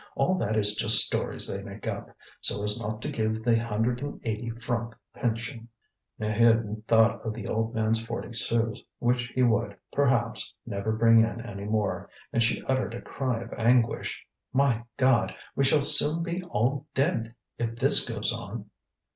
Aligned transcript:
All 0.15 0.33
that 0.39 0.57
is 0.57 0.73
just 0.73 1.05
stories 1.05 1.45
they 1.47 1.61
make 1.61 1.85
up, 1.87 2.09
so 2.39 2.63
as 2.63 2.79
not 2.79 3.03
to 3.03 3.11
give 3.11 3.43
the 3.43 3.55
hundred 3.55 4.01
and 4.01 4.19
eighty 4.23 4.49
franc 4.49 4.95
pension." 5.13 5.67
Maheude 6.19 6.83
thought 6.87 7.23
of 7.23 7.35
the 7.35 7.47
old 7.47 7.75
man's 7.75 8.03
forty 8.03 8.33
sous, 8.33 8.81
which 8.97 9.25
he 9.35 9.43
would, 9.43 9.77
perhaps, 9.91 10.55
never 10.65 10.91
bring 10.91 11.19
in 11.19 11.39
any 11.41 11.65
more, 11.65 12.09
and 12.33 12.41
she 12.41 12.63
uttered 12.63 12.95
a 12.95 13.01
cry 13.01 13.41
of 13.41 13.53
anguish: 13.59 14.19
"My 14.51 14.83
God! 14.97 15.35
we 15.55 15.63
shall 15.63 15.83
soon 15.83 16.23
be 16.23 16.41
all 16.45 16.87
dead 16.95 17.35
if 17.59 17.75
this 17.75 18.03
goes 18.09 18.33
on." 18.33 18.71